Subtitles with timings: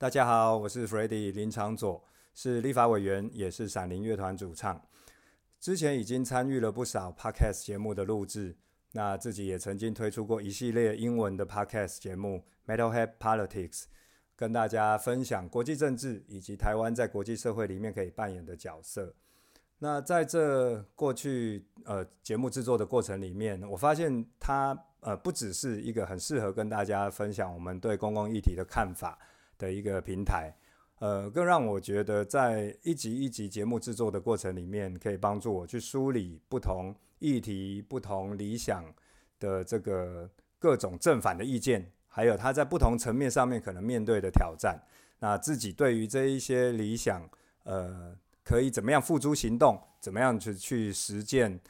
[0.00, 4.80] 大家好，我是 Freddy 林长佐，是立法委员，也是闪灵乐团主唱。
[5.58, 8.56] 之前已经参与了不少 Podcast 节目的录制，
[8.92, 13.86] 那自己也曾经推出过一系列英文的 Podcast 节目 Metalhead Politics，
[14.36, 19.16] 跟大家分享国际政治以及台湾在国际社会里面可以扮演的角色。
[19.80, 29.18] 那在这过去呃节目制作的过程里面，我发现它呃不只是一个很适合跟大家分享我们对公共议题的看法。
[29.58, 30.54] 的一个平台，
[31.00, 38.84] 呃，更让我觉得在一集一集节目制作的过程里面，可以帮助我去梳理不同议题、不同理想
[39.38, 44.80] 的这个各种正反的意见，还有他在不同层面上面可能面对的挑战。
[45.18, 47.28] 那自己对于这一些理想，
[47.64, 49.80] 呃，可以怎么样付诸行动？
[50.00, 51.60] 怎么样去去实践？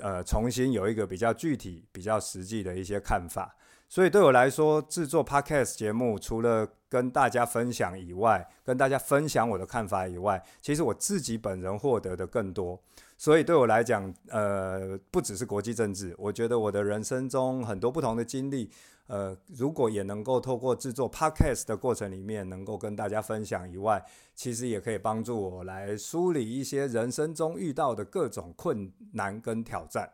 [0.00, 3.56] 呃，重新有一个比较具体、比较实际的一些看法。
[3.88, 12.80] 所以对我来说，制作 Podcast 节目，除了跟大家分享以外，跟大家分享我的看法以外，其实我自己本人获得的更多。
[13.16, 18.70] 所以对我来讲，呃，不只是国际政治，我觉得我的人生中很多不同的经历，
[19.08, 30.08] 呃，如果也能够透过制作 Podcast 的过程里面，能够跟大家分享以外，其实也可以帮助我来梳理一些人生中遇到的各种困难跟挑战。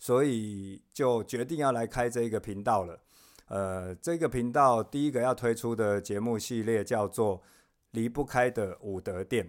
[0.00, 3.00] 所以就决定要来开这一个频道了。
[3.48, 7.38] 呃，这个频道第一个要推出的节目系列叫做
[7.90, 9.46] 《离不开的武德殿》。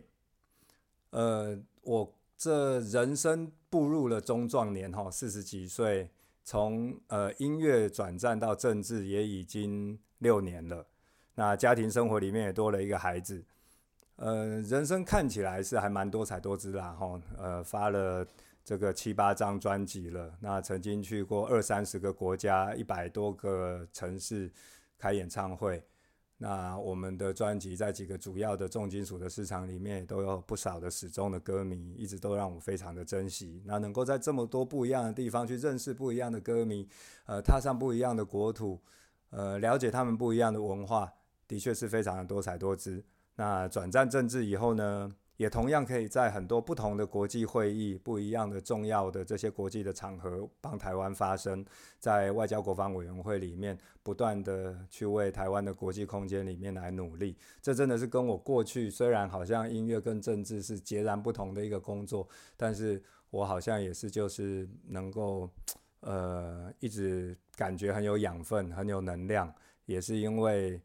[1.12, 6.10] 呃，我这人生步入了中壮年，哈，四十几岁，
[6.44, 10.86] 从呃音乐转战到政治也已经六年了。
[11.36, 13.44] 那家庭生活里面也多了一个孩子。
[14.16, 17.22] 呃，人生看起来是还蛮多彩多姿啦，哈。
[17.38, 18.26] 呃，发了。
[18.70, 24.54] 这个七八张专辑了，那曾经去过二三十个国家，一百多个城市
[24.96, 25.84] 开演唱会。
[26.38, 33.60] 那我们的专辑在几个主要的重金属的市场里面，都有不少的始终的歌迷，一直都让我非常的珍惜。
[33.66, 36.88] 那能够在这么多不一样的地方去认识不一样的歌迷，
[37.26, 38.80] 呃，踏上不一样的国土，
[39.32, 41.12] 呃，了解他们不一样的文化，
[41.48, 43.04] 的确是非常的多彩多姿。
[43.34, 51.66] 那转战政治以后呢，也同样可以在很多不同的国际会议、不一样的重要的这些国际的场合，帮台湾发声，
[51.98, 57.38] 在外交国防委员会里面不断的去为台湾的国际空间里面来努力。
[57.62, 65.50] 这真的是跟我过去虽然好像音乐跟政治是截然不同的一个工作，但是我好像也是就是能够
[66.02, 69.50] 呃一直感觉很有养分、很有能量，
[69.86, 70.82] 也是因为。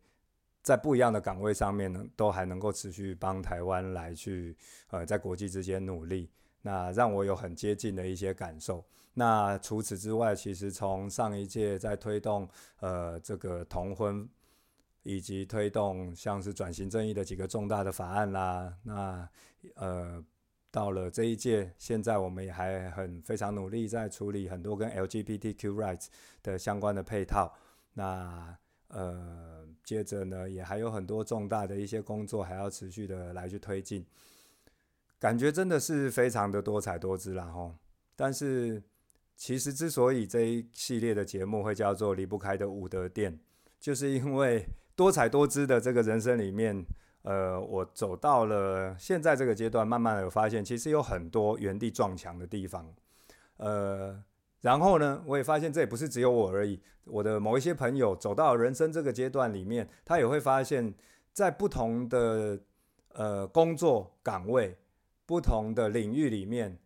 [0.64, 4.56] 在不一样的岗位上面呢，都还能够持续帮台湾来去
[4.88, 6.30] 呃，在国际之间努力，
[6.62, 8.82] 那让我有很接近的一些感受。
[9.12, 12.48] 那除此之外，其实从上一届在推动
[12.80, 14.26] 呃这个同婚，
[15.02, 19.28] 以及推动像是转型正义的几个重大的法案啦，那
[19.74, 20.24] 呃
[20.70, 26.06] 到了这一届，现在我们也还很非常努力在处理很多跟 LGBTQ rights
[26.42, 27.54] 的相关的配套。
[27.92, 28.56] 那
[28.94, 34.06] 呃，接着呢，也还有很多重大的一些工作还要持续的来去推进，
[35.18, 37.72] 感觉真的是非常的多彩多姿啦齁。
[38.14, 38.80] 但是，
[39.36, 43.36] 其实之所以这一系列的节目会叫做离不开的武德殿，
[43.80, 46.86] 就是因为多彩多姿的这个人生里面，
[47.22, 52.94] 呃，我走到了现在这个阶段，慢慢的有发现，其实有很多原地撞墙的地方，
[53.56, 54.22] 呃。
[54.64, 56.80] 然后呢，我也发现这也不是只有我而已。
[57.04, 60.94] 我的某一些朋友走到人生这个阶段里面，他也会发现，
[61.34, 62.58] 在不同的
[63.12, 64.74] 呃工作岗位、
[65.26, 66.78] 不同的领域里面，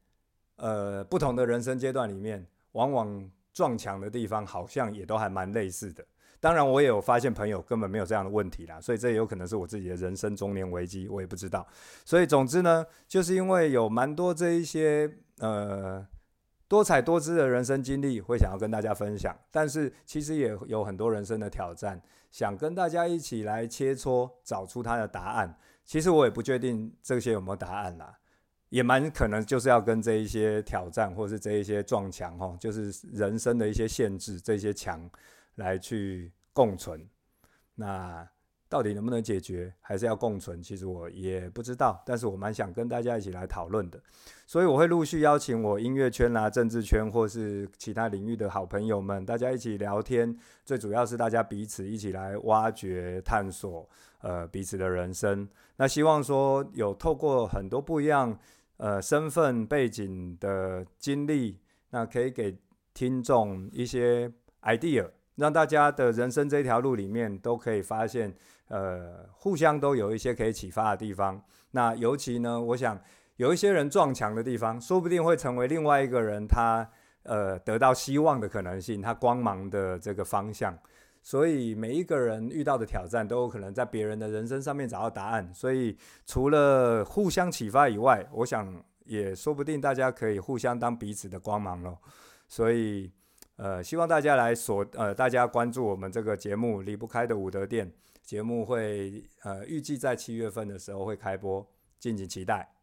[0.56, 6.04] 呃，不同的人生阶段里面，往往撞墙的地方好像也都还蛮类似的。
[6.40, 11.64] 当然，我也有发现朋友根本没有这样的问题啦，所以这也有可能是我自己的人生中年危机，我也不知道。
[12.04, 15.08] 所以总之呢，就是因为有蛮多这一些
[15.38, 16.04] 呃。
[16.68, 25.58] 多彩多姿的人生经历会想要跟大家分享，但是其实也有很多人生的挑战，想跟大家一起来切磋，找出它的答案。
[25.84, 28.19] 其实我也不确定这些有没有答案啦，
[28.69, 35.10] 也蛮可能就是要跟这一些挑战，或是这一些撞墙哈，就是人生的一些限制，这些墙
[35.54, 37.08] 来去共存。
[37.75, 38.28] 那。
[38.69, 40.62] 到底能不能解决，还是要共存？
[40.62, 43.99] 其实我也不知道，但是我蛮想跟大家一起来讨论的，
[44.47, 50.37] 所以我会陆续邀请我音乐圈啦、政治圈或是其他领域的好朋友们，大家一起聊天。
[50.65, 53.88] 最主要是大家彼此一起来挖掘、探索，
[54.20, 55.49] 呃，彼此的人生。
[55.76, 58.38] 那希望说有透过很多不一样
[58.76, 61.59] 呃身份背景的经历，
[61.91, 62.59] 那可以给
[62.93, 64.31] 听众一些
[64.62, 65.09] idea。
[65.38, 68.35] 让大家的人生这条路里面都可以发现，
[68.67, 71.40] 呃，互相都有一些可以启发的地方。
[71.70, 73.00] 那尤其呢，我想
[73.37, 76.88] 有一些人撞墙的地方，说不定会成为另外一个人他
[77.23, 80.76] 呃得到希望的可能性，他光芒的这个方向。
[81.23, 85.52] 所以每一个人遇到的挑战都有可能在别人的人生上面找到答案。
[85.55, 85.96] 所以
[86.26, 91.99] 除了互相启发以外，我想也说不定大家可以互相当彼此的光芒咯。
[92.49, 93.12] 所以
[93.58, 101.66] 呃，希望大家来锁呃，大家关注我们这个节目离不开的伍德店节目会呃预计在七月份的时候会开播，
[101.99, 102.77] 敬请期待。